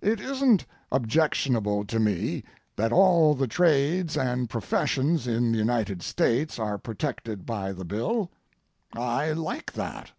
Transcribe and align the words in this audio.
It 0.00 0.22
isn't 0.22 0.64
objectionable 0.90 1.84
to 1.84 2.00
me 2.00 2.44
that 2.76 2.94
all 2.94 3.34
the 3.34 3.46
trades 3.46 4.16
and 4.16 4.48
professions 4.48 5.26
in 5.26 5.52
the 5.52 5.58
United 5.58 6.02
States 6.02 6.58
are 6.58 6.78
protected 6.78 7.44
by 7.44 7.72
the 7.72 7.84
bill. 7.84 8.30
I 8.94 9.32
like 9.32 9.72
that. 9.74 10.12